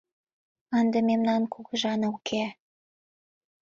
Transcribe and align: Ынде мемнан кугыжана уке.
Ынде 0.79 0.99
мемнан 1.09 1.41
кугыжана 1.53 2.07
уке. 2.17 2.43